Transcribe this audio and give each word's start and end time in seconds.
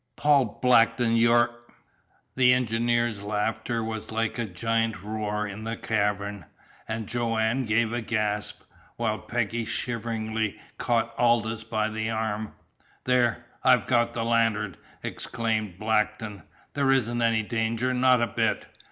"Paul 0.15 0.57
Blackton, 0.63 1.15
you're" 1.15 1.51
The 2.35 2.53
engineer's 2.53 3.21
laughter 3.21 3.83
was 3.83 4.09
like 4.09 4.39
a 4.39 4.47
giant's 4.47 5.03
roar 5.03 5.45
in 5.45 5.63
the 5.63 5.77
cavern, 5.77 6.45
and 6.87 7.05
Joanne 7.05 7.65
gave 7.65 7.93
a 7.93 8.01
gasp, 8.01 8.63
while 8.95 9.19
Peggy 9.19 9.63
shiveringly 9.63 10.59
caught 10.79 11.13
Aldous 11.19 11.63
by 11.63 11.87
the 11.87 12.09
arm. 12.09 12.53
"There 13.03 13.45
I've 13.63 13.85
got 13.85 14.15
the 14.15 14.25
lantern!" 14.25 14.75
exclaimed 15.03 15.77
Blackton. 15.77 16.45
"There 16.73 16.89
isn't 16.89 17.21
any 17.21 17.43
danger, 17.43 17.93
not 17.93 18.23
a 18.23 18.25
bit. 18.25 18.65